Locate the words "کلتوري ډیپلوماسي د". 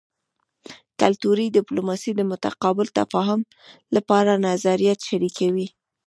1.01-2.21